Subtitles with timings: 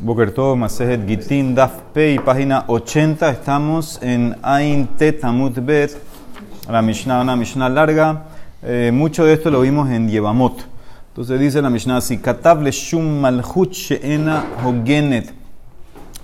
[0.00, 3.30] Bokertov, Masejet Gitin, Daf Pei, página 80.
[3.30, 5.96] Estamos en Ain Tet Amut Bet,
[6.70, 8.24] la Mishnah, una Mishnah larga.
[8.62, 10.66] Eh, mucho de esto lo vimos en Yevamot.
[11.08, 15.32] Entonces dice la Mishnah así: Katav le Shum Malchut Sheena Hogenet.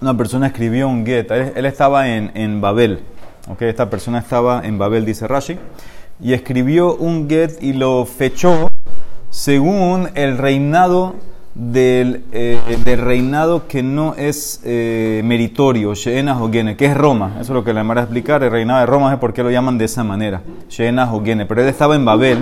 [0.02, 1.30] Una persona escribió un get.
[1.30, 3.00] Él, él estaba en, en Babel.
[3.48, 5.58] Okay, esta persona estaba en Babel, dice Rashi.
[6.20, 8.68] Y escribió un get y lo fechó
[9.30, 11.14] según el reinado
[11.54, 17.32] del, eh, del, reinado que no es eh, meritorio, Sheena Hogene, que es Roma.
[17.34, 18.42] Eso es lo que le van a explicar.
[18.42, 21.46] El reinado de Roma es por qué lo llaman de esa manera, Sheena Hogene.
[21.46, 22.38] Pero él estaba en Babel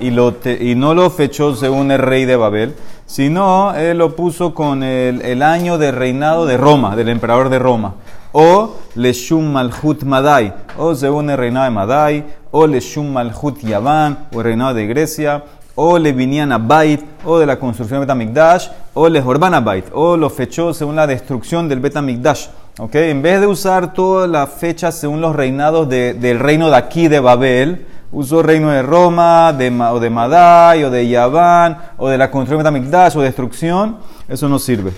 [0.00, 2.74] y, lo y no lo fechó según el rey de Babel,
[3.06, 7.58] sino él lo puso con el, el año de reinado de Roma, del emperador de
[7.58, 7.94] Roma.
[8.34, 14.38] O Leshum Malhut Madai, o según el reinado de Madai, o Leshum Malhut Yaván, o
[14.38, 15.44] el reinado de Grecia,
[15.74, 19.60] o le vinían a Bait, o de la construcción del Betamikdash, o le Jorban a
[19.60, 22.46] Bait, o lo fechó según la destrucción del Betamikdash.
[22.78, 23.10] ¿Okay?
[23.10, 27.08] En vez de usar todas las fechas según los reinados de, del reino de aquí
[27.08, 32.08] de Babel, usó el reino de Roma, de, o de Madai, o de Yaván, o
[32.08, 33.96] de la construcción del Betamikdash, o destrucción,
[34.28, 34.92] eso no sirve.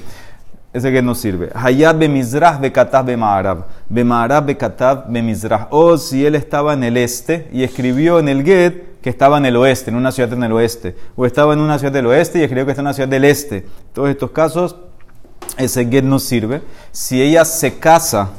[0.75, 1.51] Ese que no sirve.
[1.55, 3.65] Hayat be Mizrah be Katav be Ma'arab.
[3.89, 5.69] Be Ma'arab be Katav be Mizrah.
[5.71, 9.47] O si él estaba en el este y escribió en el Get que estaba en
[9.47, 10.97] el oeste, en una ciudad en el oeste.
[11.15, 13.25] O estaba en una ciudad del oeste y escribió que está en una ciudad del
[13.25, 13.65] este.
[13.93, 14.75] Todos estos casos,
[15.59, 16.61] ese Get no sirve.
[16.91, 18.31] Si ella se casa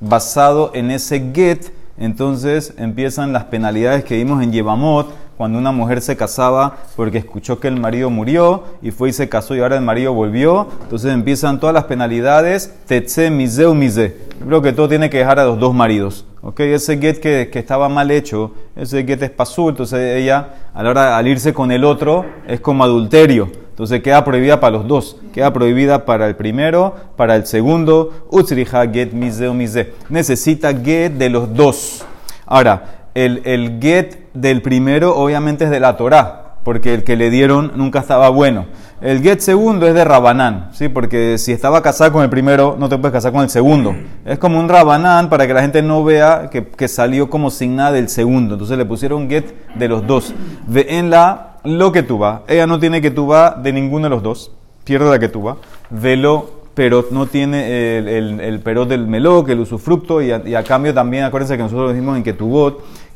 [0.00, 6.00] basado en ese Get, entonces empiezan las penalidades que vimos en Yevamot cuando una mujer
[6.00, 9.76] se casaba porque escuchó que el marido murió y fue y se casó y ahora
[9.76, 10.68] el marido volvió.
[10.82, 14.16] Entonces empiezan todas las penalidades, tetse, mise.
[14.40, 16.24] Yo creo que todo tiene que dejar a los dos maridos.
[16.42, 16.72] ¿okay?
[16.72, 20.90] Ese get que, que, estaba mal hecho, ese get es pasú, entonces ella a la
[20.90, 23.50] hora de irse con el otro es como adulterio.
[23.74, 25.16] Entonces queda prohibida para los dos.
[25.32, 28.26] Queda prohibida para el primero, para el segundo.
[28.30, 29.94] Utsriha get miseu, mise.
[30.08, 32.04] Necesita get de los dos.
[32.46, 37.30] Ahora, el, el get del primero obviamente es de la Torah, porque el que le
[37.30, 38.66] dieron nunca estaba bueno.
[39.00, 40.88] El get segundo es de Rabanán, ¿sí?
[40.88, 43.94] porque si estaba casado con el primero, no te puedes casar con el segundo.
[44.24, 47.76] Es como un Rabanán para que la gente no vea que, que salió como sin
[47.76, 48.54] nada del segundo.
[48.54, 50.34] Entonces le pusieron get de los dos.
[50.66, 54.04] De, en la lo que tú va, ella no tiene que tú va de ninguno
[54.04, 54.52] de los dos,
[54.84, 55.56] pierde la que tú va.
[55.90, 60.54] Velo pero no tiene el, el, el perot del meló, el usufructo, y a, y
[60.54, 62.50] a, cambio también, acuérdense que nosotros dijimos en que tu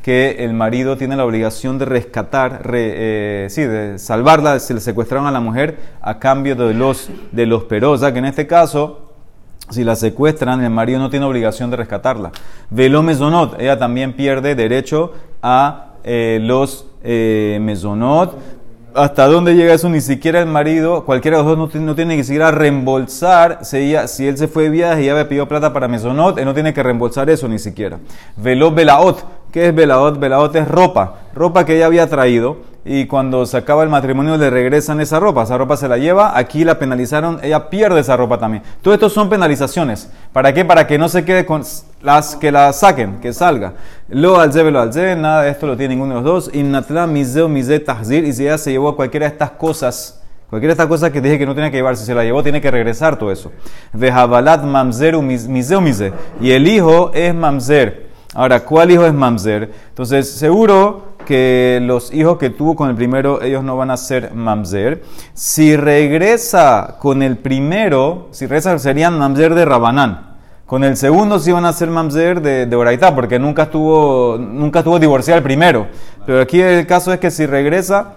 [0.09, 4.81] que el marido tiene la obligación de rescatar, re, eh, sí, de salvarla, se le
[4.81, 9.13] secuestraron a la mujer a cambio de los, de los peros, que en este caso,
[9.69, 12.33] si la secuestran, el marido no tiene obligación de rescatarla.
[12.71, 18.35] Velo mesonot, ella también pierde derecho a eh, los eh, mesonot,
[18.95, 22.25] hasta dónde llega eso, ni siquiera el marido, cualquiera de los dos no, tiene que
[22.25, 25.87] siquiera reembolsar, si, ella, él se fue de viaje y ella había pedido plata para
[25.87, 27.99] mesonot, él no tiene que reembolsar eso ni siquiera.
[28.37, 29.23] Veló velaot,
[29.53, 30.19] ¿qué es velaot?
[30.19, 34.49] Velaot es ropa, ropa que ella había traído y cuando se acaba el matrimonio le
[34.49, 38.39] regresan esa ropa, esa ropa se la lleva, aquí la penalizaron, ella pierde esa ropa
[38.39, 38.63] también.
[38.81, 40.11] Todo esto son penalizaciones.
[40.33, 40.65] ¿Para qué?
[40.65, 41.63] Para que no se quede con
[42.01, 43.75] las que la saquen, que salga.
[44.09, 46.55] Lo alze, velo alze, nada de esto lo tiene ninguno de los dos.
[46.55, 50.81] Innatla miseo mise tahzir, y si ella se llevó cualquiera de estas cosas, cualquiera de
[50.81, 52.71] estas cosas que dije que no tenía que llevar, si se la llevó, tiene que
[52.71, 53.53] regresar todo eso.
[53.93, 58.08] Vejabalat mamzeru miseo mise, y el hijo es mamzer.
[58.35, 59.73] Ahora, ¿cuál hijo es mamzer?
[59.89, 64.35] Entonces, seguro que los hijos que tuvo con el primero, ellos no van a ser
[64.35, 65.03] mamzer.
[65.35, 70.37] Si regresa con el primero, si regresa, serían mamzer de Rabanán.
[70.67, 74.99] Con el segundo sí van a ser mamzer de, de porque nunca estuvo, nunca estuvo
[74.99, 75.87] divorciado el primero.
[76.27, 78.17] Pero aquí el caso es que si regresa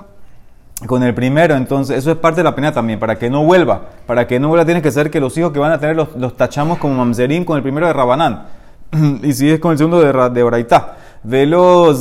[0.86, 3.82] con el primero, entonces eso es parte de la pena también, para que no vuelva.
[4.06, 6.14] Para que no vuelva tiene que ser que los hijos que van a tener los,
[6.18, 8.61] los tachamos como mamzerín con el primero de Rabanán.
[9.24, 10.98] y si es con el segundo de, de Oraitá.
[11.24, 11.94] Velo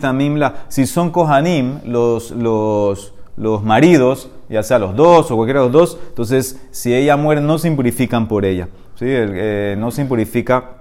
[0.00, 0.64] tamimla.
[0.68, 5.72] Si son kohanim, los, los, los maridos, ya sea los dos o cualquiera de los
[5.72, 8.68] dos, entonces si ella muere no se impurifican por ella.
[8.96, 9.06] ¿sí?
[9.08, 10.80] Eh, no se impurifica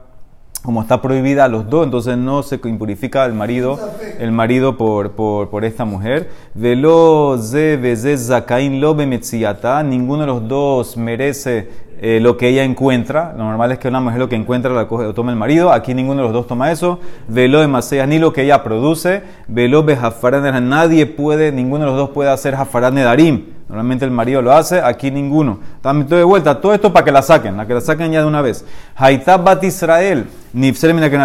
[0.63, 3.79] como está prohibida a los dos, entonces no se impurifica el marido,
[4.19, 6.29] el marido por, por, por esta mujer.
[6.53, 11.69] Velo zakain lo ninguno de los dos merece
[12.01, 13.33] eh, lo que ella encuentra.
[13.37, 15.71] Lo normal es que una mujer lo que encuentra lo, coge, lo toma el marido.
[15.71, 16.99] Aquí ninguno de los dos toma eso.
[17.27, 19.21] Velo de Masea, ni lo que ella produce.
[19.47, 23.45] Velo de Jafarán Nadie puede, ninguno de los dos puede hacer Jafarán de Darim.
[23.69, 25.59] Normalmente el marido lo hace, aquí ninguno.
[25.81, 28.27] También de vuelta, todo esto para que la saquen, la que la saquen ya de
[28.27, 28.65] una vez.
[28.95, 30.25] Haitab Bat Israel,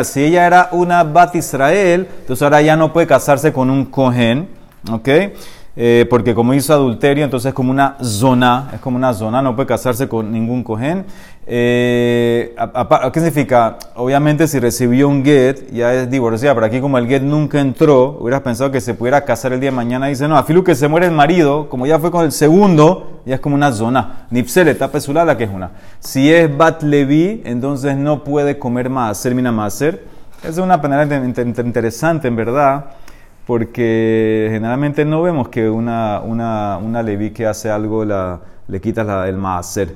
[0.05, 4.49] si ella era una Bat Israel, entonces ahora ya no puede casarse con un Cohen,
[4.93, 5.09] ¿ok?
[5.77, 9.57] Eh, porque como hizo adulterio, entonces es como una zona, es como una zona, no
[9.57, 11.05] puede casarse con ningún cohen.
[11.47, 12.55] Eh,
[13.13, 13.77] ¿Qué significa?
[13.97, 18.19] Obviamente si recibió un get, ya es divorciada, pero aquí como el get nunca entró,
[18.21, 20.77] hubieras pensado que se pudiera casar el día de mañana, dice, no, a filu que
[20.77, 24.27] se muere el marido, como ya fue con el segundo, ya es como una zona.
[24.31, 25.73] Nipsele, está pesulada que es una.
[25.99, 30.05] Si es bat levi, entonces no puede comer más, termina más hacer.
[30.45, 31.23] Es una penalidad
[31.65, 32.85] interesante, en verdad,
[33.47, 39.29] porque generalmente no vemos que una, una, una levi que hace algo la, le quita
[39.29, 39.95] el maaser.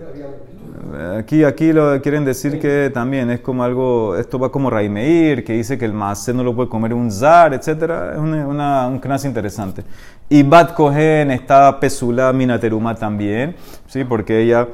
[1.18, 5.52] Aquí, aquí lo quieren decir que también es como algo, esto va como Raimeir, que
[5.54, 7.68] dice que el maaser no lo puede comer un zar, etc.
[8.14, 9.84] Es una, un knas interesante.
[10.28, 13.56] Y Bat Kohen está pesula minateruma también,
[13.86, 14.04] ¿sí?
[14.04, 14.66] porque ella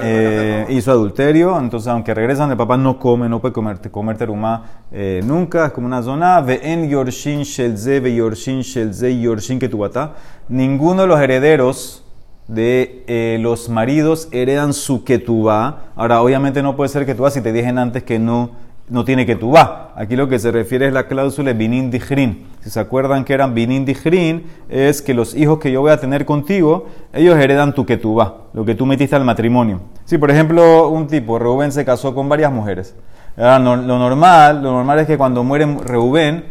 [0.00, 4.64] eh, hizo adulterio, entonces aunque regresan de papá no come, no puede comer, comer terumá
[4.90, 6.44] eh, nunca, es como una zona.
[6.48, 10.14] en yorshin shelze, ve yorshin shelze, yorshin ketubata.
[10.48, 12.04] Ninguno de los herederos
[12.48, 15.90] de eh, los maridos heredan su ketubá.
[15.94, 18.50] Ahora, obviamente no puede ser ketubá si te dije antes que no
[18.90, 19.92] no tiene que tú va.
[19.96, 22.46] Aquí lo que se refiere es la cláusula binin dijrin.
[22.60, 26.00] Si se acuerdan que eran binin dijrin, es que los hijos que yo voy a
[26.00, 29.80] tener contigo, ellos heredan tu va, lo que tú metiste al matrimonio.
[30.04, 32.94] Si, por ejemplo, un tipo, Reuben se casó con varias mujeres.
[33.36, 36.44] lo normal, lo normal es que cuando muere Reuben,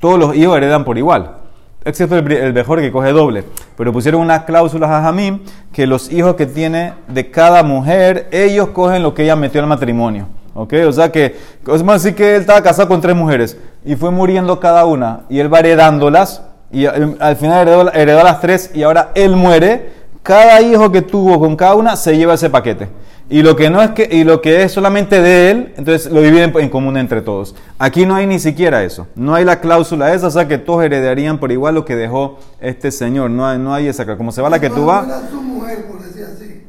[0.00, 1.44] todos los hijos heredan por igual.
[1.84, 3.44] Excepto el, mejor que coge doble.
[3.76, 5.42] Pero pusieron unas cláusulas a Jamín
[5.72, 9.66] que los hijos que tiene de cada mujer, ellos cogen lo que ella metió al
[9.66, 10.28] matrimonio.
[10.54, 10.74] ¿Ok?
[10.86, 11.36] O sea que,
[11.72, 15.22] es más así que él estaba casado con tres mujeres y fue muriendo cada una
[15.28, 20.04] y él va heredándolas y al final heredó, heredó las tres y ahora él muere.
[20.22, 22.88] Cada hijo que tuvo con cada una se lleva ese paquete.
[23.28, 26.20] Y lo que no es que, y lo que es solamente de él, entonces lo
[26.20, 27.54] dividen en común entre todos.
[27.78, 29.06] Aquí no hay ni siquiera eso.
[29.14, 32.38] No hay la cláusula esa, o sea que todos heredarían por igual lo que dejó
[32.60, 33.30] este señor.
[33.30, 34.04] No hay, no hay esa.
[34.16, 35.06] Como se va la que tú vas.
[35.06, 36.62] Era su mujer, por decir así.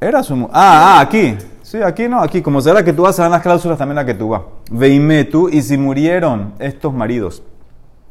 [0.00, 0.52] Era su mujer.
[0.54, 1.36] Ah, ah, aquí.
[1.70, 4.14] Sí, aquí no, aquí como será que tú vas dar las cláusulas también la que
[4.14, 4.42] tú vas.
[5.30, 7.44] tú y si murieron estos maridos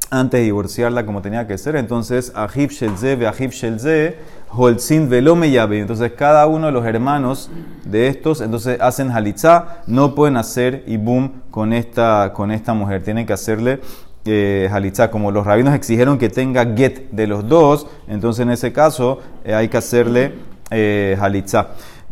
[0.10, 4.16] antes de divorciarla como tenía que ser, entonces Ahib Shelze, Ahib Shelze,
[4.48, 5.82] Holzin Velome Yabe.
[5.82, 7.52] Entonces cada uno de los hermanos
[7.84, 13.26] de estos, entonces hacen halitzá, no pueden hacer ibum con esta, con esta mujer, tienen
[13.26, 13.82] que hacerle
[14.24, 14.70] eh.
[15.12, 19.54] Como los rabinos exigieron que tenga get de los dos, entonces en ese caso eh,
[19.54, 20.32] hay que hacerle
[20.72, 21.18] eh.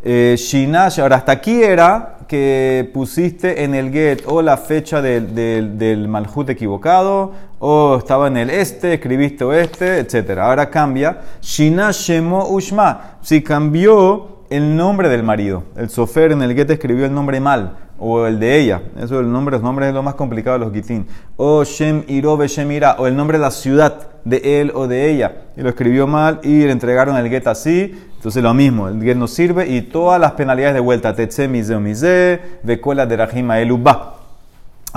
[0.09, 5.36] Eh, Shinash, ahora hasta aquí era que pusiste en el get o la fecha del,
[5.36, 10.38] del, malhut equivocado, o estaba en el este, escribiste oeste, etc.
[10.38, 11.24] Ahora cambia.
[11.42, 13.18] Shinash Shemo Ushma.
[13.21, 15.63] Si cambió el nombre del marido.
[15.75, 18.81] El sofer en el get escribió el nombre mal o el de ella.
[18.99, 21.07] Eso el nombre, los nombres es lo más complicado de los gitín.
[21.35, 25.44] O Shem Irobe Shemira, o el nombre de la ciudad de él o de ella.
[25.55, 27.99] Y lo escribió mal y le entregaron el get así.
[28.15, 31.15] Entonces lo mismo, el get no sirve y todas las penalidades de vuelta.
[31.15, 34.16] Tetze mize mize, vekola de rajima elubá.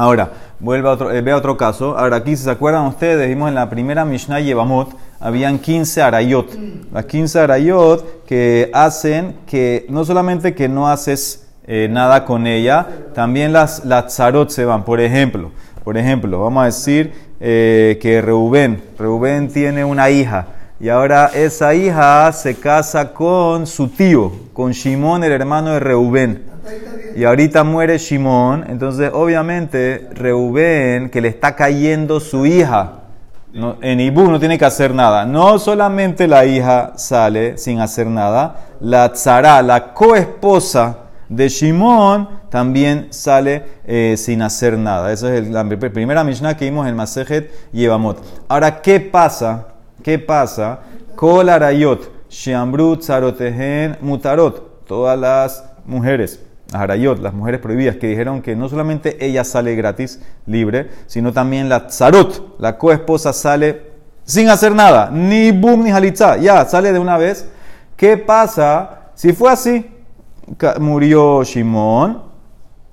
[0.00, 0.31] Ahora,
[0.61, 1.99] vuelve eh, a otro caso.
[1.99, 6.58] Ahora aquí, si se acuerdan ustedes, vimos en la primera Mishnah Yevamot, habían 15 arayot.
[6.91, 12.88] Las 15 arayot que hacen que no solamente que no haces eh, nada con ella,
[13.12, 14.87] también las, las zarot se van.
[14.87, 15.50] Por ejemplo,
[15.85, 20.47] por ejemplo, vamos a decir eh, que Reubén, Reubén tiene una hija
[20.81, 26.50] y ahora esa hija se casa con su tío, con Shimón, el hermano de Reubén.
[27.17, 33.00] Y ahorita muere Shimón, entonces obviamente Reubén, que le está cayendo su hija,
[33.52, 35.25] en Ibú no tiene que hacer nada.
[35.25, 40.99] No solamente la hija sale sin hacer nada, la tzara, la coesposa
[41.29, 45.12] de Shimón también sale eh, sin hacer nada.
[45.12, 48.19] Esa es la primera Mishnah que vimos en Masejet Yevamot.
[48.49, 49.69] Ahora, ¿qué pasa?
[50.02, 50.81] ¿Qué pasa?
[51.14, 54.87] Kol arayot, sheambrut, zarotehen, mutarot.
[54.87, 60.21] Todas las mujeres, arayot, las mujeres prohibidas, que dijeron que no solamente ella sale gratis,
[60.47, 63.91] libre, sino también la tzarot, la coesposa sale
[64.25, 67.49] sin hacer nada, ni boom ni halitza, ya sale de una vez.
[67.97, 69.91] ¿Qué pasa si fue así?
[70.81, 72.23] murió Shimón,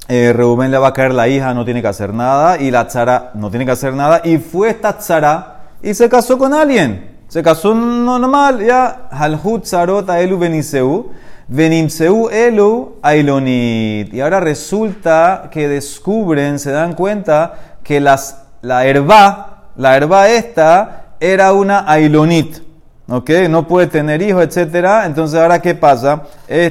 [0.08, 2.88] eh, Reuben le va a caer la hija, no tiene que hacer nada, y la
[2.88, 7.18] tzara no tiene que hacer nada, y fue esta tzara y se casó con alguien.
[7.28, 11.12] Se casó normal, ya, Halhut tzarot elu beniseu,
[11.48, 14.14] venimseu elu ailonit.
[14.14, 21.14] Y ahora resulta que descubren, se dan cuenta que las, la herba, la herba esta,
[21.20, 22.68] era una ailonit.
[23.10, 23.30] ¿ok?
[23.50, 25.06] No puede tener hijos, etcétera.
[25.06, 26.24] Entonces, ahora, ¿qué pasa?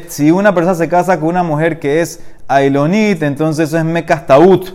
[0.08, 4.74] si una persona se casa con una mujer que es Ailonit, entonces eso es Mekastaut.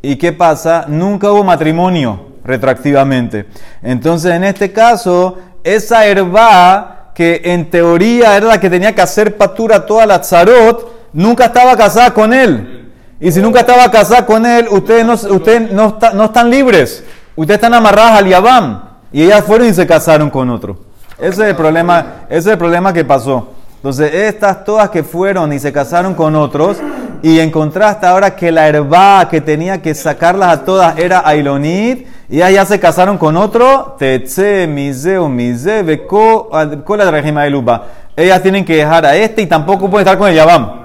[0.00, 0.86] ¿Y qué pasa?
[0.88, 3.46] Nunca hubo matrimonio retroactivamente.
[3.82, 9.36] Entonces, en este caso, esa herba que en teoría era la que tenía que hacer
[9.36, 12.90] patura toda la tzarot, nunca estaba casada con él.
[13.20, 17.04] Y si nunca estaba casada con él, ustedes no, ustedes no, no están libres.
[17.36, 18.82] Ustedes están amarradas al Yabam.
[19.12, 20.78] Y ellas fueron y se casaron con otro.
[21.18, 23.50] Ese es el problema, ese es el problema que pasó.
[23.76, 26.78] Entonces, estas todas que fueron y se casaron con otros,
[27.22, 32.06] y en contraste ahora que la herba que tenía que sacarlas a todas era Ailonit,
[32.28, 36.50] y ellas ya se casaron con otro, Tetse, Miseo, Mise, Beko,
[36.84, 37.80] Cola de de
[38.16, 40.82] Ellas tienen que dejar a este y tampoco pueden estar con el Yabam.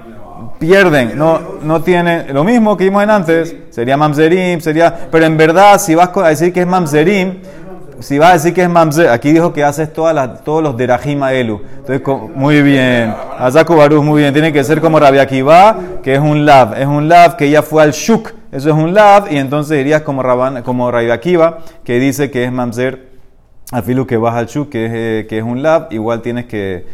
[0.59, 5.37] Pierden, no, no tiene lo mismo que vimos en antes, sería Mamzerim, sería, pero en
[5.37, 7.41] verdad, si vas a decir que es Mamzerim,
[7.99, 10.77] si vas a decir que es mamzer, aquí dijo que haces todas las, todos los
[10.77, 11.61] derajima elu.
[11.77, 12.01] Entonces,
[12.35, 13.13] muy bien.
[13.39, 13.73] Azaku
[14.03, 14.33] muy bien.
[14.33, 16.79] Tiene que ser como Rabbi Akiva, que es un lav.
[16.79, 18.33] Es un lav que ya fue al shuk.
[18.51, 19.31] Eso es un lav.
[19.31, 20.23] Y entonces dirías como,
[20.63, 23.07] como Rabbi Akiva, que dice que es mamzer.
[23.71, 24.85] Afilu que vas al shuk, que
[25.21, 25.87] es, eh, un lav.
[25.89, 26.85] Igual tienes que,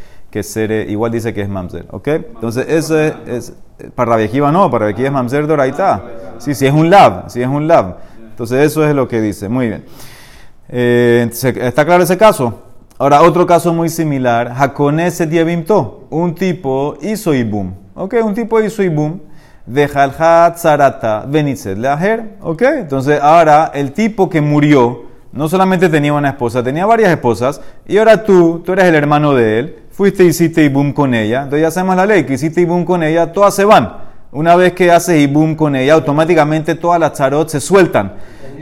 [0.41, 1.85] ser, eh, igual dice que es mamzer.
[1.91, 2.07] ¿Ok?
[2.07, 3.53] Entonces, eso es,
[3.93, 6.01] para Rabbi Akiva no, para Rabbi Akiva es mamzer doraita.
[6.37, 7.29] Sí, sí es un lav.
[7.29, 7.97] Sí es un lav.
[8.29, 9.49] Entonces, eso es lo que dice.
[9.49, 9.83] Muy bien.
[10.75, 12.63] Eh, ¿Está claro ese caso?
[12.97, 14.53] Ahora, otro caso muy similar.
[14.57, 16.07] Hakonese dievimto.
[16.09, 17.73] Un tipo hizo ibum.
[17.93, 18.15] ¿Ok?
[18.23, 19.19] Un tipo hizo ibum.
[19.67, 22.37] De Jalhat Zarata Benitzet Leajer.
[22.41, 22.63] ¿Ok?
[22.63, 27.61] Entonces, ahora el tipo que murió no solamente tenía una esposa, tenía varias esposas.
[27.87, 29.79] Y ahora tú, tú eres el hermano de él.
[29.91, 31.43] Fuiste y hiciste ibum con ella.
[31.43, 33.97] Entonces ya hacemos la ley que hiciste ibum con ella, todas se van.
[34.31, 38.13] Una vez que haces ibum con ella, automáticamente todas las charot se sueltan.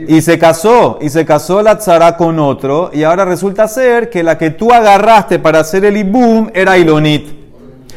[0.08, 4.22] Y se casó, y se casó la tzara con otro, y ahora resulta ser que
[4.22, 7.28] la que tú agarraste para hacer el ibum era Ilonit.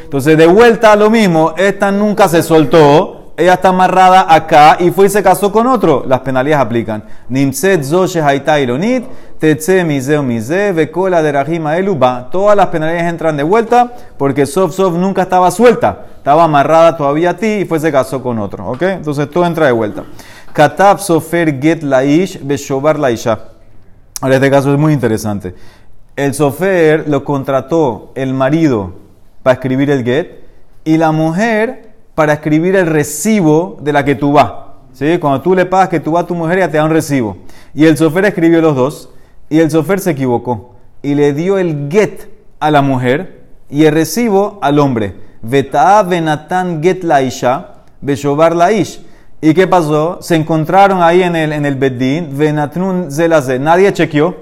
[0.04, 4.92] Entonces, de vuelta a lo mismo, esta nunca se soltó, ella está amarrada acá y
[4.92, 6.06] fue y se casó con otro.
[6.08, 7.04] Las penalidades aplican.
[7.28, 9.04] Nimset zoshe haita ilonit,
[9.40, 12.30] tetse miseo mise, vekola de rajima eluba.
[12.32, 16.06] Todas las penalidades entran de vuelta porque Sof Sof nunca estaba suelta.
[16.18, 18.68] Estaba amarrada todavía a ti y fue y se casó con otro.
[18.68, 18.84] ¿Ok?
[18.84, 20.04] Entonces todo entra de vuelta.
[20.56, 23.40] Katab sofer get laish beshobar laisha.
[24.22, 25.54] Ahora este caso es muy interesante.
[26.16, 28.94] El sofer lo contrató el marido
[29.44, 30.46] para escribir el get
[30.86, 34.54] y la mujer para escribir el recibo de la que tú vas.
[34.94, 35.18] ¿Sí?
[35.20, 37.36] Cuando tú le pagas que tú vas a tu mujer, ya te da un recibo.
[37.74, 39.10] Y el sofer escribió los dos
[39.50, 42.30] y el sofer se equivocó y le dio el get
[42.62, 45.16] a la mujer y el recibo al hombre.
[45.42, 49.05] Veta venatan get laisha beshobar laish.
[49.46, 50.18] ¿Y qué pasó?
[50.22, 53.60] Se encontraron ahí en el, en el Beddin, Venatnun Zelaze.
[53.60, 54.38] Nadie chequeó.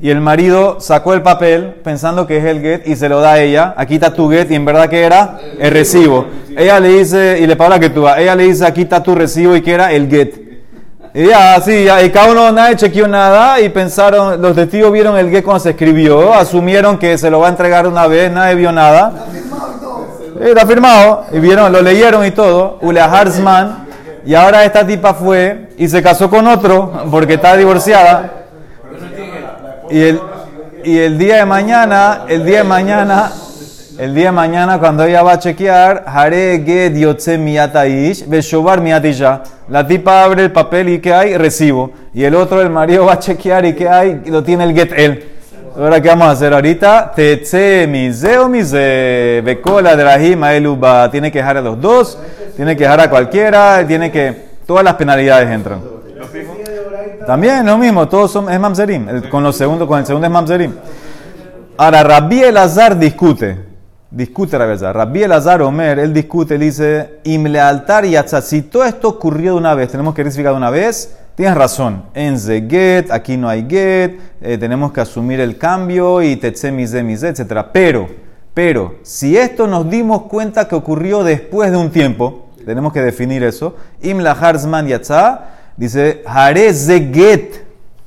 [0.00, 3.32] Y el marido sacó el papel pensando que es el get y se lo da
[3.32, 3.74] a ella.
[3.76, 6.24] Aquí está tu get y en verdad que era el recibo.
[6.56, 9.54] Ella le dice, y le paga que tú ella le dice, aquí está tu recibo
[9.54, 10.34] y que era el get.
[11.12, 15.28] Y ya, sí, y cada uno, nadie chequeó nada y pensaron, los testigos vieron el
[15.28, 18.72] get cuando se escribió, asumieron que se lo va a entregar una vez, nadie vio
[18.72, 19.26] nada.
[20.40, 22.78] Está firmado, y vieron, lo leyeron y todo.
[22.80, 23.85] Ule Harzman
[24.26, 28.32] y ahora esta tipa fue y se casó con otro porque está divorciada.
[29.88, 30.20] Y el,
[30.82, 33.30] y el día de mañana, el día de mañana,
[33.98, 39.42] el día de mañana cuando ella va a chequear, Hare get yotze miyataish, beshobar miyatisha.
[39.68, 41.36] La tipa abre el papel y ¿qué hay?
[41.36, 41.92] Recibo.
[42.12, 44.22] Y el otro, el marido, va a chequear y ¿qué hay?
[44.26, 45.35] Lo tiene el get él.
[45.78, 47.12] Ahora, ¿qué vamos a hacer ahorita?
[47.14, 49.42] Tetse mise o mise.
[49.44, 51.10] Becola de eluba.
[51.10, 52.18] Tiene que dejar a los dos,
[52.56, 54.46] tiene que dejar a cualquiera, tiene que.
[54.64, 55.82] Todas las penalidades entran.
[57.26, 59.28] También lo mismo, todos son, es mamzerim.
[59.28, 60.72] con, los segundos, con el segundo es mamzerim.
[61.76, 63.58] Ahora, Rabbi Elazar discute.
[64.10, 64.96] Discute Rabbi Elazar.
[64.96, 69.58] Rabbi Elazar Omer, él discute, él dice: Imle altar y Si todo esto ocurrió de
[69.58, 73.66] una vez, tenemos que verificar de una vez Tienes razón, en get, aquí no hay
[73.68, 77.66] get, eh, tenemos que asumir el cambio y tetse mise etc.
[77.74, 78.08] Pero,
[78.54, 83.42] pero, si esto nos dimos cuenta que ocurrió después de un tiempo, tenemos que definir
[83.42, 83.76] eso.
[84.00, 87.66] Im la harzman yatza, dice, hare ze get,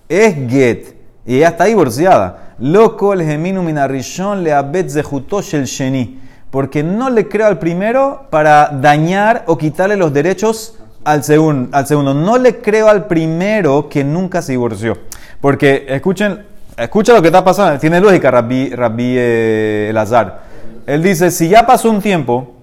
[0.10, 2.56] es get, y ella está divorciada.
[2.58, 6.20] Loco el geminu minarishon le abet zehutosh el sheni,
[6.50, 11.88] porque no le creo al primero para dañar o quitarle los derechos al, segundo, al
[11.88, 12.14] segundo.
[12.14, 14.98] No le creo al primero que nunca se divorció.
[15.42, 16.46] Porque escuchen,
[16.78, 17.80] escucha lo que está pasando.
[17.80, 20.42] Tiene lógica Rabbi, Rabbi eh, Elazar.
[20.86, 22.56] Él dice, si ya pasó un tiempo,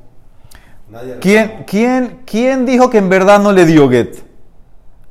[1.20, 4.24] ¿quién, quién, ¿quién dijo que en verdad no le dio get?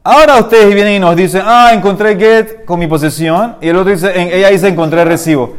[0.03, 3.55] Ahora ustedes vienen y nos dicen, ah, encontré get con mi posesión.
[3.61, 5.55] Y el otro dice, ella dice, encontré recibo.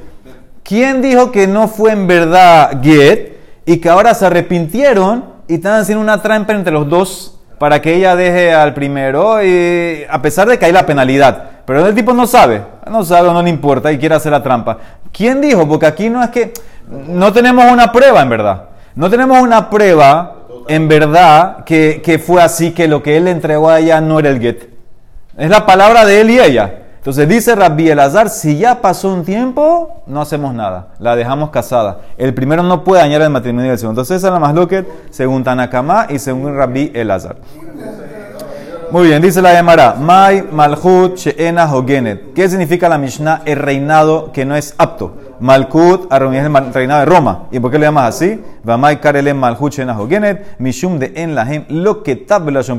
[0.62, 5.80] ¿Quién dijo que no fue en verdad get y que ahora se arrepintieron y están
[5.80, 10.48] haciendo una trampa entre los dos para que ella deje al primero, y, a pesar
[10.48, 11.44] de que hay la penalidad.
[11.64, 14.78] Pero el tipo no sabe, no sabe no le importa y quiere hacer la trampa.
[15.12, 15.66] ¿Quién dijo?
[15.66, 16.52] Porque aquí no es que
[16.88, 18.64] no tenemos una prueba en verdad.
[18.94, 20.34] No tenemos una prueba
[20.68, 24.18] en verdad que, que fue así, que lo que él le entregó a ella no
[24.18, 24.70] era el get.
[25.36, 26.85] Es la palabra de él y ella.
[27.06, 32.00] Entonces dice Rabbi Elazar, si ya pasó un tiempo, no hacemos nada, la dejamos casada.
[32.18, 34.00] El primero no puede dañar el matrimonio del segundo.
[34.00, 37.36] Entonces esa es la loca según Tanakama y según Rabbi Elazar.
[38.90, 42.32] Muy bien, dice la Gemara, Mai Malchut Sheena Hogenet.
[42.34, 43.42] ¿Qué significa la Mishnah?
[43.44, 45.14] El reinado que no es apto.
[45.38, 47.44] Malkut es el reinado de Roma.
[47.52, 48.42] ¿Y por qué le llamas así?
[48.64, 50.58] Vamai Karele Malchut Sheena Hogenet.
[50.58, 51.66] Mishum de En Lahem.
[51.68, 52.26] Lo que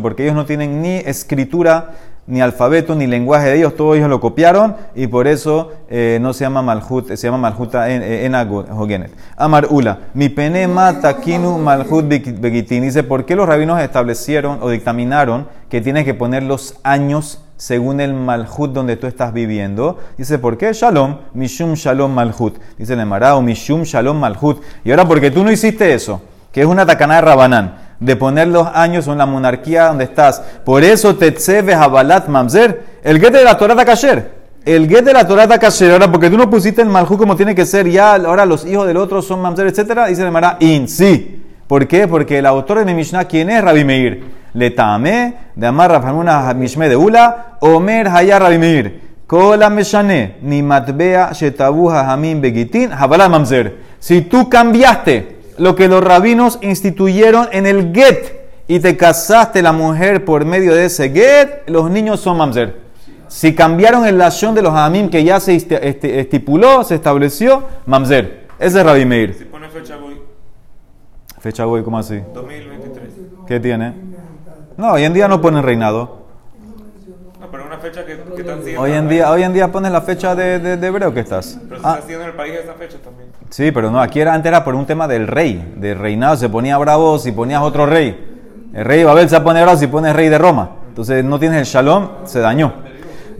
[0.02, 1.92] porque ellos no tienen ni escritura
[2.28, 6.34] ni alfabeto, ni lenguaje de ellos, todos ellos lo copiaron y por eso eh, no
[6.34, 9.12] se llama Malhut, se llama Malhut en, en Hogenet.
[9.38, 12.84] Amar Ula, mi penema takinu Malhut begitin.
[12.84, 18.02] Dice, ¿por qué los rabinos establecieron o dictaminaron que tienes que poner los años según
[18.02, 19.98] el Malhut donde tú estás viviendo?
[20.18, 20.74] Dice, ¿por qué?
[20.74, 22.58] Shalom, Mishum Shalom Malhut.
[22.78, 24.62] Dice el Emara, Mishum Shalom Malhut.
[24.84, 28.48] Y ahora, porque tú no hiciste eso, que es una tacana de Rabanán de poner
[28.48, 30.42] los años en la monarquía donde estás.
[30.64, 31.36] Por eso te
[31.74, 32.84] a balat mamzer.
[33.04, 34.32] El get de la Torah kasher.
[34.66, 35.92] El get de la Torah kasher.
[35.92, 38.88] Ahora, porque tú no pusiste el maljú como tiene que ser, ya ahora los hijos
[38.88, 41.44] del otro son mamzer, etcétera, dice Mara in sí.
[41.68, 42.08] ¿Por qué?
[42.08, 43.62] Porque el autor de mi Mishnah, ¿quién es?
[43.62, 44.24] Rabbi Meir.
[44.54, 49.02] Le tame, de amar Rafamuna Mishme de Ula, Omer Hayar Rabbi Meir.
[49.28, 53.76] Kola Meshane, ni matbea shetabuha hamim begitin, habalat mamzer.
[54.00, 59.72] Si tú cambiaste lo que los rabinos instituyeron en el get y te casaste la
[59.72, 62.88] mujer por medio de ese get, los niños son mamzer.
[63.28, 68.48] Si cambiaron el lashon de los amim que ya se este, estipuló, se estableció, mamzer.
[68.60, 69.34] Ese es Rabbi Meir.
[69.34, 70.22] Si pone fecha voy.
[71.40, 72.22] Fecha voy, ¿cómo así?
[72.34, 73.10] 2023.
[73.48, 73.94] ¿Qué tiene?
[74.78, 76.27] No, hoy en día no ponen reinado.
[77.78, 78.82] Una fecha que, que están siguiendo.
[78.82, 81.60] Hoy en día, hoy en día pones la fecha de, de, de hebreo que estás.
[81.70, 83.30] Pero se Ah, está haciendo en el país esa fecha también.
[83.52, 86.50] Sí, pero no, aquí era, antes era por un tema del rey, del reinado, se
[86.50, 88.36] ponía bravo si ponías otro rey.
[88.74, 90.72] El rey de Babel se pone bravo si pones rey de Roma.
[90.90, 92.74] Entonces no tienes el shalom, se dañó.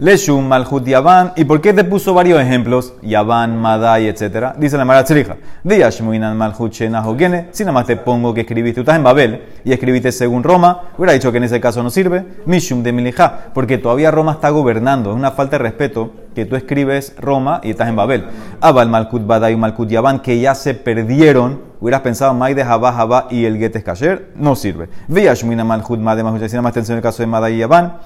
[0.00, 1.32] Leshum, Malhut, Yaván.
[1.34, 2.94] ¿Y por qué te puso varios ejemplos?
[3.02, 4.52] Yaván, Madai, etc.
[4.56, 5.36] Dice la Mara Tzrija.
[5.64, 7.48] Diashmuinan Malhut, Shenahogene.
[7.50, 10.90] Si nada más te pongo que escribiste, tú estás en Babel y escribiste según Roma,
[10.96, 12.24] hubiera dicho que en ese caso no sirve.
[12.46, 13.50] Mishum de Milija.
[13.52, 15.10] Porque todavía Roma está gobernando.
[15.10, 18.26] Es una falta de respeto que tú escribes Roma y estás en Babel.
[18.60, 21.66] Abal, Malkut, Badai, Malkut, Yaván, que ya se perdieron.
[21.80, 24.88] Hubieras pensado Mai de Jabá, Jabá y el Get es Kasher, no sirve.
[25.06, 27.98] Viashmuina Malhut, Madai, Malhut, si nada más enseño el caso de Madai y Yaván.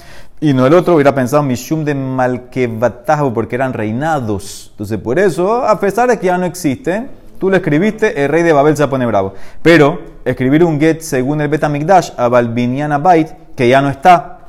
[0.42, 4.70] Y no el otro hubiera pensado Mishum de Malkevatahu, porque eran reinados.
[4.72, 8.42] Entonces, por eso, a pesar de que ya no existen, tú lo escribiste, el rey
[8.42, 9.34] de Babel se pone bravo.
[9.62, 14.40] Pero, escribir un get según el Betamigdash, a Balbiniana Bait, que ya no está,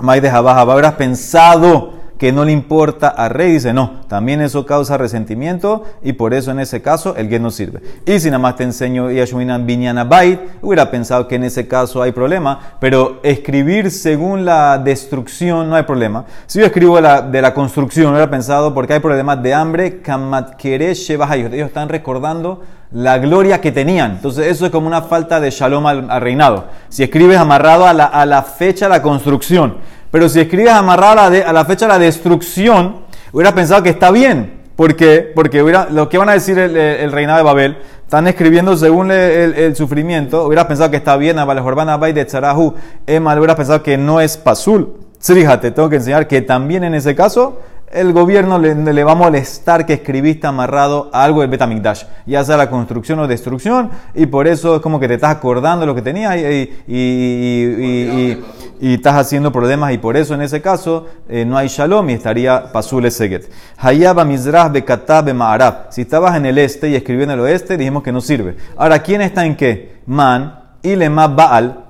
[0.00, 4.96] Mai de habrás pensado que no le importa al rey, dice no, también eso causa
[4.96, 7.80] resentimiento y por eso en ese caso el get no sirve.
[8.06, 12.02] Y si nada más te enseño Yashminan Binyana Bait, hubiera pensado que en ese caso
[12.02, 16.24] hay problema, pero escribir según la destrucción no hay problema.
[16.46, 21.68] Si yo escribo de la construcción, hubiera pensado porque hay problemas de hambre, Kamatkere ellos
[21.68, 24.12] están recordando la gloria que tenían.
[24.12, 26.66] Entonces eso es como una falta de shalom al, al reinado.
[26.88, 29.76] Si escribes amarrado a la, a la fecha de la construcción,
[30.10, 32.96] pero si escribes amarrado a la, fecha de la destrucción,
[33.32, 34.54] hubiera pensado que está bien.
[34.76, 35.32] ¿Por qué?
[35.34, 39.10] Porque hubiera, lo que van a decir el, el- reinado de Babel, están escribiendo según
[39.10, 42.74] el, sufrimiento, hubiera pensado que está bien, Abal Jorbana Bay de Tzarahu,
[43.06, 44.94] Emal, hubiera pensado que no es pasul.
[45.20, 47.60] Fíjate, tengo que enseñar que también en ese caso
[47.92, 52.68] el gobierno le, va a molestar que escribiste amarrado algo del Betamigdash, ya sea la
[52.68, 56.02] construcción o destrucción, y por eso es como que te estás acordando de lo que
[56.02, 58.44] tenías y, y-
[58.80, 62.70] estás haciendo problemas, y por eso en ese caso eh, no hay shalom y estaría
[62.72, 63.50] pasul seget.
[63.78, 65.86] Hayaba mizrah bekatá bema'arab.
[65.90, 68.56] Si estabas en el este y escribió en el oeste, dijimos que no sirve.
[68.76, 70.00] Ahora, ¿quién está en qué?
[70.06, 71.85] Man, ilema baal,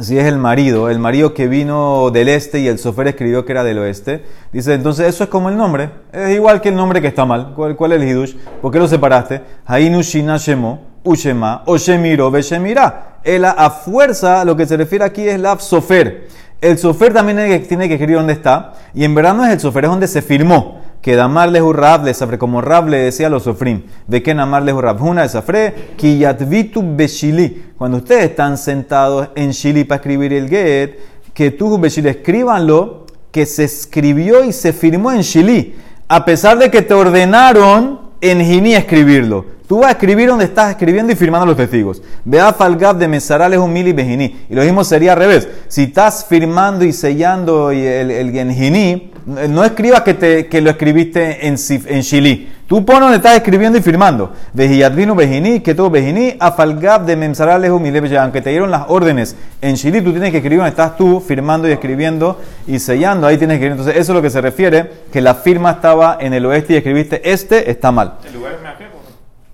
[0.00, 3.52] si es el marido, el marido que vino del este y el sofer escribió que
[3.52, 7.00] era del oeste, dice, entonces eso es como el nombre, es igual que el nombre
[7.00, 7.52] que está mal.
[7.54, 8.34] ¿Cuál, cuál es el hidush?
[8.60, 9.42] ¿Por qué lo separaste?
[9.66, 13.18] Hainu shemo, ushema, o shemiro, beshemira.
[13.22, 16.28] El a fuerza, lo que se refiere aquí es la sofer.
[16.60, 19.84] El sofer también tiene que escribir dónde está, y en verdad no es el sofer,
[19.84, 20.80] es donde se firmó.
[21.04, 23.82] Que damar lehu rab le safre, como rab le decía a los sofrim.
[24.06, 27.62] De que namar lehu rabhuna de safre, ki yatvitu beshili.
[27.76, 30.98] Cuando ustedes están sentados en Shili para escribir el get,
[31.34, 35.74] que tú beshili escríbanlo, que se escribió y se firmó en Shili.
[36.08, 39.44] A pesar de que te ordenaron en Gini escribirlo.
[39.66, 42.02] Tú vas a escribir donde estás escribiendo y firmando los testigos.
[42.24, 44.44] Vea falgab de mesarales un mili bejiní.
[44.50, 45.48] Y lo mismo sería al revés.
[45.68, 51.46] Si estás firmando y sellando el, el genjiní, no escribas que, te, que lo escribiste
[51.46, 52.48] en, en Chile.
[52.66, 54.32] Tú pones donde estás escribiendo y firmando.
[54.52, 58.18] Vejiyadvinu bejiní, que todo bejiní, afalgab de memsarales mili bejiní.
[58.18, 61.66] Aunque te dieron las órdenes en Chile, tú tienes que escribir donde estás tú firmando
[61.66, 63.26] y escribiendo y sellando.
[63.26, 63.80] Ahí tienes que escribir.
[63.80, 66.76] Entonces, eso es lo que se refiere, que la firma estaba en el oeste y
[66.76, 68.16] escribiste este, está mal.
[68.26, 68.83] El lugar.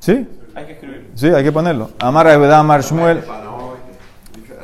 [0.00, 0.26] ¿Sí?
[0.54, 1.10] Hay que escribir.
[1.14, 1.90] Sí, hay que ponerlo.
[1.98, 3.22] Amar Ayvedá, Amar Shmuel.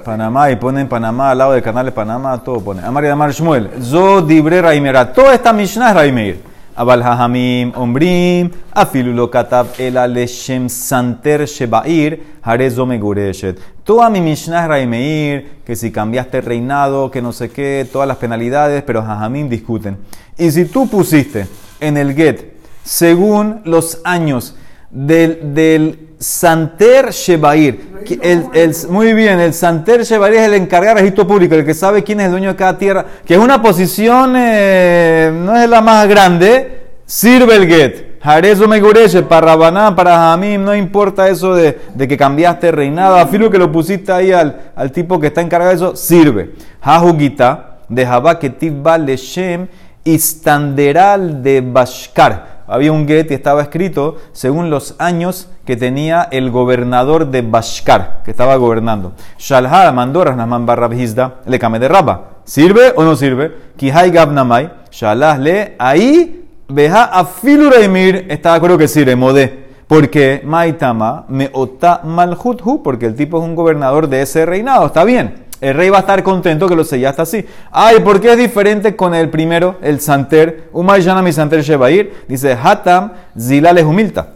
[0.05, 2.83] Panamá, y ponen Panamá al lado del canal de Panamá, todo pone.
[2.83, 3.71] Amar y Amar Shmuel.
[3.83, 5.13] Zo dibre Raimera.
[5.13, 6.43] Toda esta Mishnah es Raimeir.
[6.77, 13.59] Abal Hahamim, Ombrim, Afilu lo katab el aleshem santer shebair, harezo megureshet.
[13.83, 18.19] Toda mi Mishnah es Raimeir, que si cambiaste reinado, que no sé qué, todas las
[18.19, 19.97] penalidades, pero Hahamim discuten.
[20.37, 21.47] Y si tú pusiste
[21.81, 24.55] en el get, según los años
[24.91, 27.97] del, del Santer Shebair.
[28.23, 31.75] El, el- muy bien, el Santer Shebair es el encargado de registro público, el que
[31.75, 35.69] sabe quién es el dueño de cada tierra, que es una posición, eh, no es
[35.69, 38.07] la más grande, sirve el get.
[38.23, 43.51] Jarezo Megureche, para Rabanán, para Hamim, no importa eso de, de que cambiaste reinado, afilo
[43.51, 46.55] que lo pusiste ahí al, al tipo que está encargado de eso, sirve.
[46.81, 49.69] Hajugita, de Jabá Ketiv Leshem,
[50.03, 52.56] Istanderal de Bashkar.
[52.67, 58.23] Había un get y estaba escrito según los años que tenía el gobernador de Bashkar,
[58.25, 59.13] que estaba gobernando.
[59.39, 62.31] Shalha mandó Rasnaman Barrab Hizda, le came de Rabba.
[62.45, 63.53] ¿Sirve o no sirve?
[63.77, 69.67] Kihai Gabnamai, Shalah le, ahí, Beja Afilu Reimir, está de acuerdo que sirve, modé.
[69.87, 75.05] Porque Maitama me ota malhuthu, porque el tipo es un gobernador de ese reinado, está
[75.05, 75.46] bien.
[75.61, 77.47] El rey va a estar contento que lo sellaste así.
[77.73, 80.69] Ay, ¿por qué es diferente con el primero, el santer?
[80.73, 82.25] Umayana mi santer Shebair.
[82.29, 84.35] Dice, Hatam zilales humilta.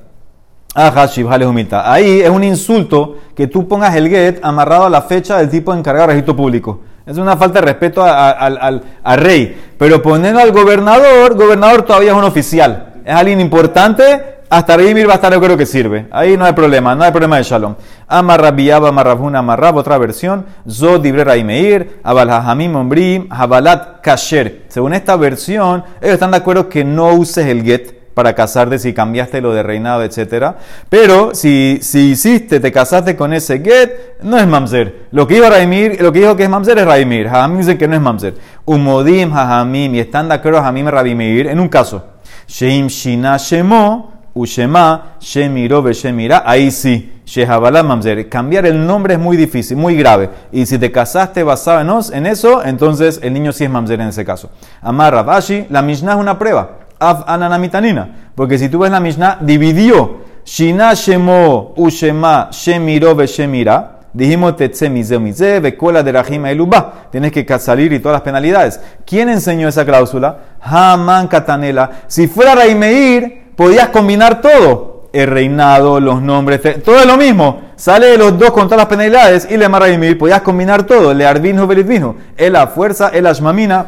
[0.74, 1.92] Shibhales humilta.
[1.92, 5.74] Ahí es un insulto que tú pongas el get amarrado a la fecha del tipo
[5.74, 6.80] encargado de registro público.
[7.04, 9.74] Es una falta de respeto al rey.
[9.78, 12.94] Pero ponerlo al gobernador, gobernador todavía es un oficial.
[13.04, 16.08] Es alguien importante, hasta Reimir va a estar, yo creo que sirve.
[16.10, 17.76] Ahí no hay problema, no hay problema de shalom.
[18.08, 20.44] Amarrabiaba, amarrabuna, amarrab, otra versión.
[20.68, 24.64] Zod, dibre Raimeir, abal hajamim, ombrim, habalat kasher.
[24.66, 28.92] Según esta versión, ellos están de acuerdo que no uses el get para casarte si
[28.92, 30.56] cambiaste lo de reinado, etc.
[30.88, 35.06] Pero si, si hiciste, te casaste con ese get, no es mamzer.
[35.12, 37.28] Lo que, iba Raimir, lo que dijo que es mamzer es Raimir.
[37.28, 38.34] Jajamim dice que no es mamzer.
[38.64, 42.04] Umodim, jajamim, y están de acuerdo jajamim y Rabimeir en un caso.
[42.48, 47.20] Sheim shina shemo, ushema, shemiro, shemira, ahí sí.
[47.24, 48.28] Shehabala mamzer.
[48.28, 50.30] Cambiar el nombre es muy difícil, muy grave.
[50.50, 54.24] Y si te casaste basado en, eso, entonces el niño sí es mamzer en ese
[54.24, 54.50] caso.
[54.82, 56.78] Amar Rabashi, la Mishnah es una prueba.
[56.98, 58.32] Av ananamitanina.
[58.34, 60.22] Porque si tú ves la Mishnah, dividió.
[60.44, 64.00] Shina shemo, ushema, shemiro, shemira.
[64.12, 64.54] Dijimos
[64.90, 67.06] mize vekola de rajima eluba.
[67.12, 68.80] Tienes que salir y todas las penalidades.
[69.06, 70.38] ¿Quién enseñó esa cláusula?
[70.60, 72.02] Haman Katanela.
[72.08, 75.02] Si fuera Reimeir, podías combinar todo.
[75.12, 77.60] El reinado, los nombres, te- todo es lo mismo.
[77.76, 81.12] Sale de los dos con todas las penalidades y le Raimir, podías combinar todo.
[81.12, 82.16] Le arvinjo velitvinjo.
[82.38, 83.84] El la fuerza, el ashmamina.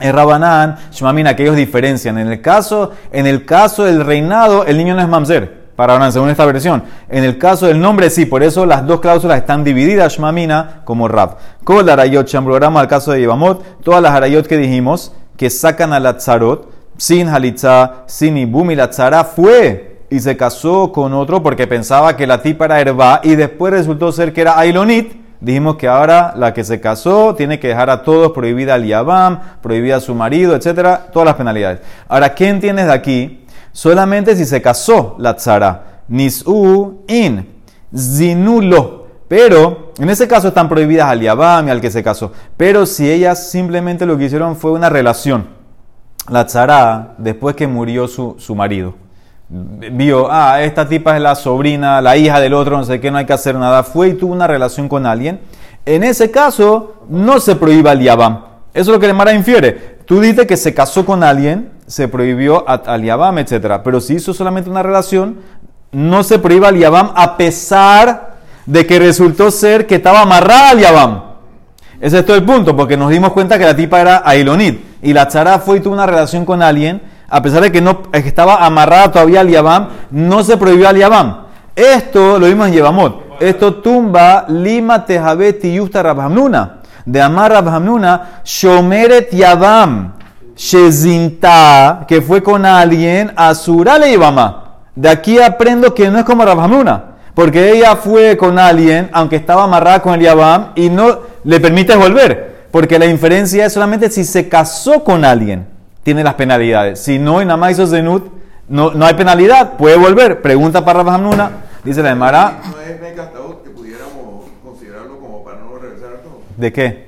[0.00, 2.16] Es Rabanán, Shmamina, que ellos diferencian.
[2.16, 5.64] En el caso, en el caso del reinado, el niño no es mamzer.
[5.76, 6.82] Para Rabanán, según esta versión.
[7.10, 8.24] En el caso del nombre, sí.
[8.24, 11.36] Por eso las dos cláusulas están divididas, Shmamina como Rab.
[11.62, 16.00] Kol Arayot, Shambrorama, al caso de Yevamot, todas las Arayot que dijimos, que sacan a
[16.00, 21.42] la Tzarot, sin Halitza, sin Ibum, y la Tzara fue y se casó con otro
[21.42, 25.24] porque pensaba que la tipa era Herba y después resultó ser que era Ailonit.
[25.40, 29.40] Dijimos que ahora la que se casó tiene que dejar a todos prohibida al Yabam,
[29.60, 31.80] prohibida a su marido, etcétera, todas las penalidades.
[32.08, 33.44] Ahora, ¿qué entiendes de aquí?
[33.72, 36.02] Solamente si se casó la tzara.
[36.08, 37.46] Nis'u in.
[37.94, 39.06] Zinulo.
[39.28, 42.32] Pero, en ese caso están prohibidas al Yabam y al que se casó.
[42.56, 45.48] Pero si ellas simplemente lo que hicieron fue una relación.
[46.28, 48.94] La tzara, después que murió su, su marido
[49.48, 53.18] vio, ah, esta tipa es la sobrina, la hija del otro, no sé qué, no
[53.18, 55.40] hay que hacer nada, fue y tuvo una relación con alguien,
[55.86, 58.44] en ese caso no se prohíba el yabam.
[58.72, 59.98] Eso es lo que Mara infiere.
[60.04, 63.80] Tú dices que se casó con alguien, se prohibió al yabam, etc.
[63.84, 65.36] Pero si hizo solamente una relación,
[65.92, 68.34] no se prohíba el yabam a pesar
[68.66, 71.22] de que resultó ser que estaba amarrada al yabam.
[72.00, 74.93] Ese es todo el punto, porque nos dimos cuenta que la tipa era Ailonit.
[75.04, 78.04] Y la tzara fue y tuvo una relación con alguien, a pesar de que no
[78.12, 81.44] estaba amarrada todavía al Yabam, no se prohibió al Yabam.
[81.76, 83.36] Esto lo vimos en Yevamot.
[83.38, 86.76] Esto tumba Lima Tehabet y Yusta Rabhamnuna.
[87.04, 90.14] De Amar Rabhamnuna, Shomeret Yabam,
[90.56, 94.76] Shezinta, que fue con alguien, Azurale Yabama.
[94.94, 97.04] De aquí aprendo que no es como Rabhamuna.
[97.34, 101.94] Porque ella fue con alguien, aunque estaba amarrada con el Yabam, y no le permite
[101.94, 102.53] volver.
[102.74, 105.64] Porque la inferencia es solamente si se casó con alguien,
[106.02, 106.98] tiene las penalidades.
[106.98, 108.32] Si no, y nada más hizo Zenut,
[108.68, 110.42] no, no hay penalidad, puede volver.
[110.42, 111.50] Pregunta para Rabhamuna,
[111.84, 112.98] dice la Emara, No es
[113.62, 116.40] que pudiéramos considerarlo como para no regresar todo.
[116.56, 117.06] ¿de qué?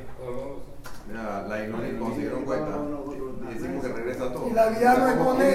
[1.09, 2.68] Mira, la Inoni consiguieron cuenta.
[3.50, 4.48] Y decimos que regresa todo.
[4.48, 5.55] Y la vida no es con él.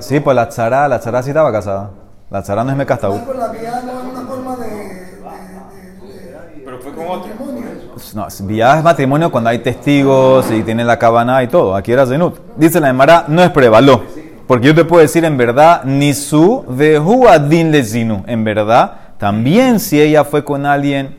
[0.00, 1.90] Sí, pues la tzara, la tzara sí estaba casada.
[2.30, 3.26] La tzara no es Mekastaú.
[3.26, 7.30] Con la vida no es una forma de, de, de- de- Pero fue con otro.
[8.14, 11.74] No, viaje es matrimonio cuando hay testigos y tiene la cabana y todo.
[11.74, 12.38] Aquí era Zenut.
[12.56, 13.80] Dice la Emara, no es prueba.
[14.46, 18.22] Porque yo te puedo decir en verdad, ni su de huadin zinu.
[18.26, 21.16] En verdad, también si ella fue con alguien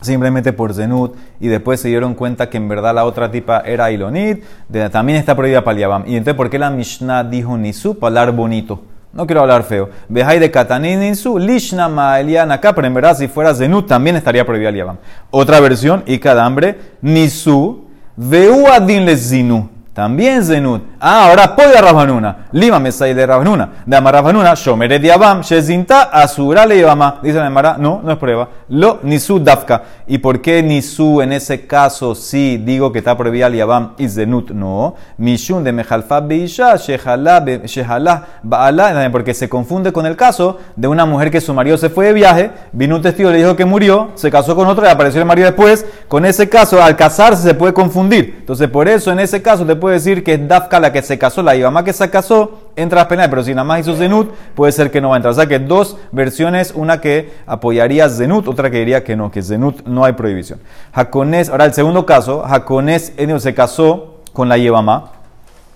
[0.00, 3.90] simplemente por Zenut y después se dieron cuenta que en verdad la otra tipa era
[3.90, 6.04] Ilonit, de- también está prohibida para el.
[6.06, 7.98] Y entonces, ¿por qué la Mishnah dijo Nisu?
[7.98, 8.82] Para hablar bonito.
[9.12, 9.90] No quiero hablar feo.
[10.08, 14.46] Bejai de Katanin Nisu, Lishna Maelian acá, pero en verdad si fuera Zenut también estaría
[14.46, 14.96] prohibida el Yabam.
[15.30, 17.84] Otra versión, y Kadambre, Nisu,
[18.16, 19.68] Veuadin le Zinu.
[19.92, 20.82] También Zenut.
[20.98, 22.46] Ah, ahora puede Rabanuna.
[22.52, 23.68] Lima me sale de Rabanuna.
[23.84, 26.76] De Amar Rabanuna, Shomere de Abam, Shezinta, Asura le.
[27.22, 28.48] Dice la Emara, no, no es prueba.
[28.70, 29.82] Lo Nisu Dafka.
[30.06, 34.50] ¿Y por qué Nisu en ese caso sí digo que está prohibida Yabam y Zenut
[34.50, 34.94] no?
[35.18, 41.30] Mishun de Mejalfa Beisha, Shehala Baala, porque se confunde con el caso de una mujer
[41.30, 44.30] que su marido se fue de viaje, vino un testigo, le dijo que murió, se
[44.30, 45.84] casó con otro y apareció el marido después.
[46.08, 48.36] Con ese caso, al casarse se puede confundir.
[48.40, 51.42] Entonces, por eso en ese caso puede decir que es Dafka la que se casó,
[51.42, 54.32] la Yabama que se casó, entra a las penales, pero si nada más hizo Zenut,
[54.54, 55.32] puede ser que no va a entrar.
[55.32, 59.42] O sea que dos versiones, una que apoyaría Zenut, otra que diría que no, que
[59.42, 60.60] Zenut no hay prohibición.
[60.94, 65.10] Jaconés, ahora el segundo caso, Jaconés se casó con la Yebamá,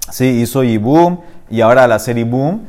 [0.09, 1.19] sí, hizo Yibum,
[1.51, 2.61] y ahora al hacer Yibum,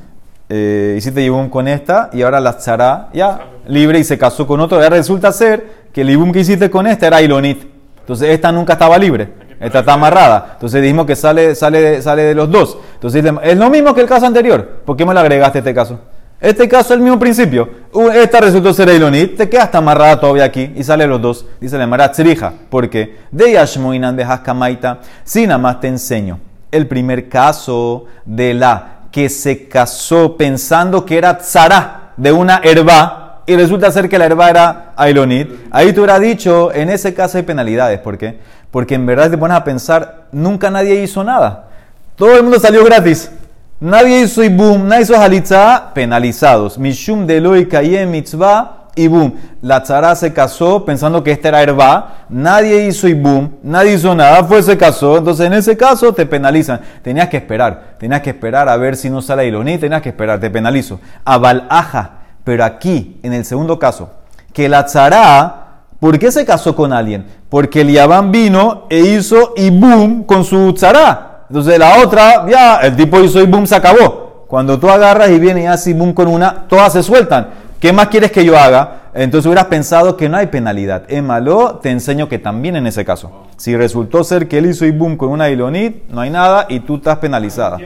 [0.49, 4.59] eh, hiciste Yibum con esta, y ahora la Tzara, ya, libre, y se casó con
[4.59, 4.77] otro.
[4.77, 7.61] Ahora resulta ser que el Yibum que hiciste con esta era Ilonit.
[7.99, 9.45] Entonces esta nunca estaba libre.
[9.59, 10.51] Esta está amarrada.
[10.53, 12.77] Entonces dijimos que sale, sale, sale de los dos.
[12.93, 14.81] Entonces es lo mismo que el caso anterior.
[14.85, 15.99] ¿Por qué me lo agregaste este caso?
[16.39, 17.67] Este caso es el mismo principio.
[17.93, 21.45] Uh, Esta resultó ser Ilonit, te quedas amarrada todavía aquí y sale los dos.
[21.59, 26.39] Dice la Mara Tzrija, porque de Yashmoinan de Haskamaita, si nada más te enseño
[26.71, 33.26] el primer caso de la que se casó pensando que era tzara de una herba
[33.47, 35.49] y resulta ser que la herba era Ailonit.
[35.71, 37.99] Ahí tú hubieras dicho, en ese caso hay penalidades.
[37.99, 38.39] ¿Por qué?
[38.69, 41.69] Porque en verdad te pones a pensar, nunca nadie hizo nada.
[42.17, 43.31] Todo el mundo salió gratis.
[43.79, 46.77] Nadie hizo ibum, nadie hizo halitza, penalizados.
[46.77, 49.35] Mishum de kayem mitzvah y boom.
[49.61, 52.25] La tzara se casó pensando que esta era herba.
[52.27, 55.19] Nadie hizo ibum, nadie hizo nada, fue se casó.
[55.19, 56.81] Entonces en ese caso te penalizan.
[57.01, 60.39] Tenías que esperar, tenías que esperar a ver si no sale Ilonit, tenías que esperar,
[60.39, 60.99] te penalizo.
[61.23, 62.16] Abal aja.
[62.47, 64.09] Pero aquí, en el segundo caso,
[64.53, 65.65] que la tzara
[65.99, 67.25] ¿Por qué se casó con alguien?
[67.49, 71.45] Porque el Yabán vino e hizo ibum con su tzara.
[71.49, 74.45] Entonces la otra, ya, el tipo hizo ibum, se acabó.
[74.47, 77.49] Cuando tú agarras y vienes y haces ibum con una, todas se sueltan.
[77.81, 79.09] ¿Qué más quieres que yo haga?
[79.13, 81.03] Entonces hubieras pensado que no hay penalidad.
[81.09, 83.47] Emalo, te enseño que también en ese caso.
[83.57, 86.97] Si resultó ser que él hizo ibum con una ilonit, no hay nada y tú
[86.97, 87.77] estás penalizada.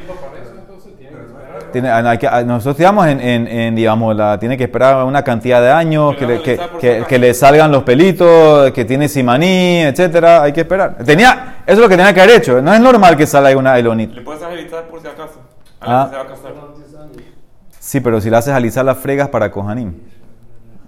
[1.72, 5.62] Tiene- hay que- nosotros digamos en, en, en, digamos, la, tiene que esperar una cantidad
[5.62, 10.44] de años, que le, que, que- que le salgan los pelitos, que tiene simaní, etcétera,
[10.44, 10.98] hay que esperar.
[11.06, 12.62] Tenía, eso es lo que tenía que haber hecho.
[12.62, 14.12] No es normal que salga una elonit.
[14.14, 15.40] Le puedes habilitar por si acaso.
[15.80, 16.10] A Ah.
[16.12, 16.52] la que se va a casar.
[17.80, 19.94] Sí, pero si le haces alisar las fregas para Kohanim.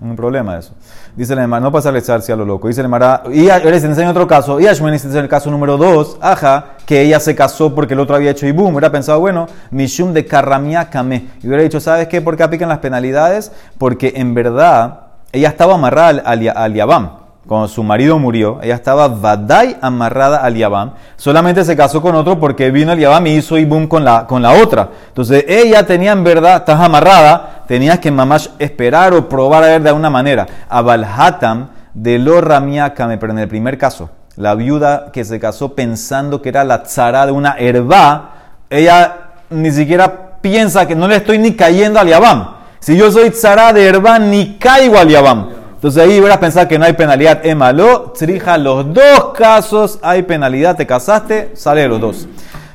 [0.04, 0.74] Un problema eso.
[1.16, 2.68] Dice la Emara, no pasa a alisarse a lo loco.
[2.68, 4.60] Dice la Emara, y les enseño otro caso.
[4.60, 8.32] Y en el caso número 2, aja, que ella se casó porque el otro había
[8.32, 8.74] hecho ibum.
[8.74, 11.30] Hubiera pensado, bueno, Mishum de Karramia Kame.
[11.42, 12.22] Y hubiera dicho, ¿sabes qué?
[12.22, 13.54] ¿Por qué aplican las penalidades?
[13.78, 17.24] Porque en verdad ella estaba amarrada al, al, al Yabam.
[17.48, 20.92] Cuando su marido murió, ella estaba vadai amarrada al Yabam.
[21.18, 24.42] Solamente se casó con otro porque vino el Yabam y hizo ibum con la, con
[24.42, 24.90] la otra.
[25.10, 29.82] Entonces ella tenía en verdad, estás amarrada, tenías que mamash esperar o probar a ver
[29.82, 30.48] de alguna manera.
[30.70, 36.42] Abalhatam de lo ramiakame, pero en el primer caso, la viuda que se casó pensando
[36.42, 38.32] que era la tzara de una herba,
[38.70, 39.16] ella
[39.50, 42.56] ni siquiera piensa que no le estoy ni cayendo al Yabam.
[42.80, 45.50] Si yo soy tzara de herba, ni caigo al Yabam.
[45.76, 47.46] Entonces ahí hubieras pensado que no hay penalidad.
[47.46, 50.76] Emalo, trija, los dos casos hay penalidad.
[50.76, 52.28] Te casaste, sale los dos.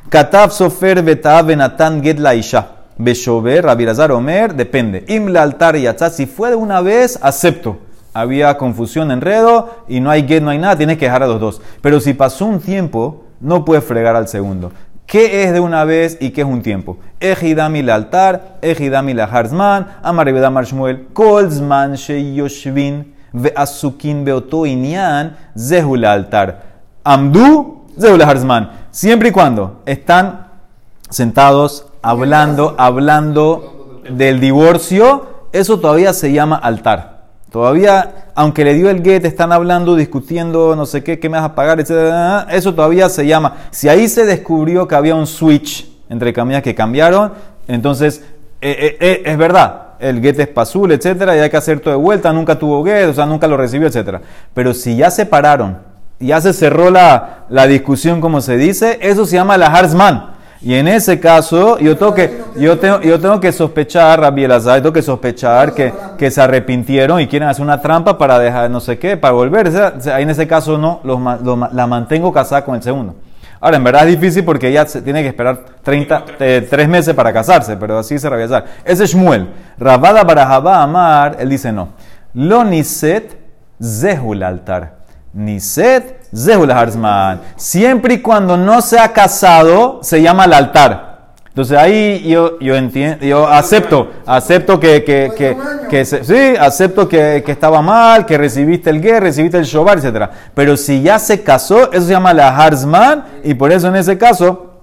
[0.09, 2.78] Katav sofer betav benatan get la isha.
[2.98, 5.04] Beshover, Rabirazar Omer, depende.
[5.08, 5.87] Imla altar y.
[6.11, 7.78] Si fue de una vez, acepto.
[8.12, 10.76] Había confusión, enredo y no hay get, no hay nada.
[10.76, 11.62] Tienes que dejar a los dos.
[11.80, 14.72] Pero si pasó un tiempo, no puedes fregar al segundo.
[15.06, 16.98] ¿Qué es de una vez y qué es un tiempo?
[17.18, 26.04] Ejidami el altar, ejidami la harzman, amaribeda marshmuel, kolzman sheyoshvin, ve asukin beoto inyan, zehul
[26.04, 26.62] altar.
[27.04, 28.70] Amdu, zehul harzman.
[28.90, 30.48] Siempre y cuando están
[31.08, 37.18] sentados hablando, hablando del divorcio, eso todavía se llama altar.
[37.50, 41.46] Todavía, aunque le dio el get, están hablando, discutiendo, no sé qué, qué me vas
[41.46, 42.46] a pagar, etc.
[42.50, 43.56] Eso todavía se llama.
[43.70, 47.32] Si ahí se descubrió que había un switch entre camisas que cambiaron,
[47.66, 48.22] entonces
[48.61, 49.82] eh, eh, eh, es verdad.
[49.98, 52.32] El get es pasul, etcétera, y hay que hacer todo de vuelta.
[52.32, 54.20] Nunca tuvo get, o sea, nunca lo recibió, etcétera.
[54.52, 55.78] Pero si ya se pararon,
[56.20, 60.38] ya se cerró la, la discusión, como se dice, eso se llama la Harzman.
[60.61, 64.81] Y en ese caso, yo tengo que, yo tengo, yo tengo que sospechar, Rabbi Elazar,
[64.81, 68.81] tengo que sospechar que, que se arrepintieron y quieren hacer una trampa para dejar no
[68.81, 69.68] sé qué, para volver.
[69.68, 71.21] O sea, en ese caso no, los
[71.73, 73.14] la mantengo casada con el segundo.
[73.61, 77.14] Ahora, en verdad es difícil porque ella se tiene que esperar 30, eh, tres meses
[77.14, 78.64] para casarse, pero así dice Rabbi Elazar.
[78.85, 79.49] Ese es Shmuel.
[79.79, 81.90] Rabada Barajabá Amar, él dice no.
[82.35, 83.38] Lo niset
[83.81, 84.97] zehul altar.
[85.33, 87.41] Niset zehul harzman.
[87.57, 91.09] Siempre y cuando no se ha casado, se llama el altar.
[91.49, 95.57] Entonces ahí yo, yo entiendo, yo acepto, acepto que, que, que,
[95.91, 100.31] que sí, acepto que estaba mal, que recibiste el guer, recibiste el shobar, etc.
[100.55, 104.17] Pero si ya se casó, eso se llama la harzman, y por eso en ese
[104.17, 104.83] caso,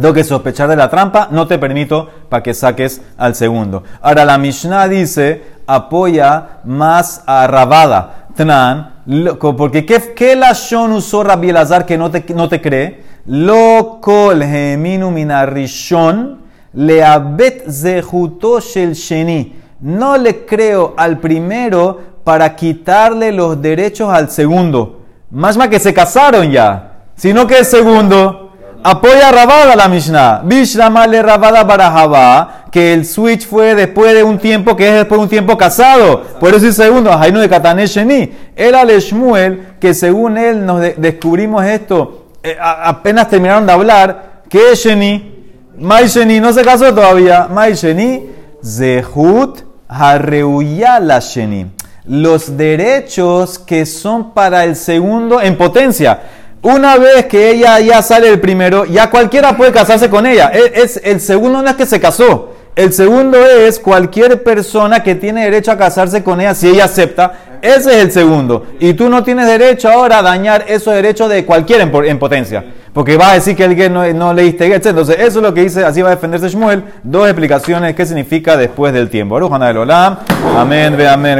[0.00, 3.82] tengo que sospechar de la trampa, no te permito para que saques al segundo.
[4.00, 8.94] Ahora la Mishnah dice, apoya más a Rabada, Tnan,
[9.40, 13.04] porque ¿qué, qué Lashon usó Rabbi Elazar que no te, no te cree?
[13.26, 16.40] Lo kol geminu minarishon
[16.74, 19.54] leabet zehuto shel sheni.
[19.80, 25.00] No le creo al primero para quitarle los derechos al segundo.
[25.30, 28.43] Más más que se casaron ya, sino que el segundo
[28.84, 30.42] apoya Rabada la Mishnah.
[30.44, 35.18] Bishlama le Rabada Barajaba, que el switch fue después de un tiempo, que es después
[35.18, 36.22] de un tiempo casado.
[36.38, 38.32] Por eso el segundo, Hainu de Katané Sheni.
[38.54, 44.42] Era el Shmuel, que según él nos de- descubrimos esto, eh, apenas terminaron de hablar,
[44.48, 45.32] que es Sheni.
[45.78, 47.48] Mai Sheni, no se casó todavía.
[47.50, 48.28] Mai Sheni,
[48.62, 51.66] Zehut la Sheni.
[52.06, 56.20] Los derechos que son para el segundo en potencia.
[56.64, 60.48] Una vez que ella ya sale el primero, ya cualquiera puede casarse con ella.
[60.48, 62.52] Es, el segundo no es que se casó.
[62.74, 67.32] El segundo es cualquier persona que tiene derecho a casarse con ella si ella acepta.
[67.60, 68.66] Ese es el segundo.
[68.80, 72.18] Y tú no tienes derecho ahora a dañar esos derechos de cualquiera en, po- en
[72.18, 72.64] potencia.
[72.92, 74.86] Porque vas a decir que que no, no leíste get.
[74.86, 76.82] Entonces, eso es lo que dice, así va a defenderse Shmuel.
[77.02, 79.34] Dos explicaciones qué significa después del tiempo.
[79.34, 80.16] Baruch Hanay Olam.
[80.56, 81.38] Amén, ve amén.